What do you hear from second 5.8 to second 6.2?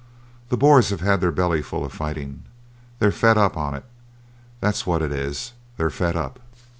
fed